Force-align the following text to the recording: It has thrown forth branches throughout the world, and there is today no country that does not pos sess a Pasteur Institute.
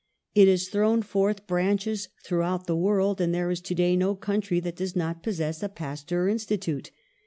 It 0.33 0.47
has 0.47 0.67
thrown 0.67 1.03
forth 1.03 1.45
branches 1.45 2.07
throughout 2.25 2.65
the 2.65 2.75
world, 2.75 3.21
and 3.21 3.35
there 3.35 3.51
is 3.51 3.61
today 3.61 3.95
no 3.95 4.15
country 4.15 4.59
that 4.61 4.77
does 4.77 4.95
not 4.95 5.21
pos 5.21 5.37
sess 5.37 5.61
a 5.61 5.69
Pasteur 5.69 6.27
Institute. 6.27 6.89